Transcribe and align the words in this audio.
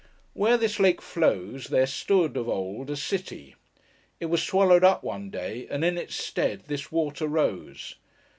Where 0.33 0.57
this 0.57 0.79
lake 0.79 0.99
flows, 0.99 1.67
there 1.67 1.85
stood, 1.85 2.35
of 2.35 2.49
old, 2.49 2.89
a 2.89 2.95
city. 2.95 3.53
It 4.19 4.31
was 4.31 4.41
swallowed 4.41 4.83
up 4.83 5.03
one 5.03 5.29
day; 5.29 5.67
and 5.69 5.85
in 5.85 5.95
its 5.95 6.15
stead, 6.15 6.63
this 6.65 6.91
water 6.91 7.27
rose. 7.27 7.93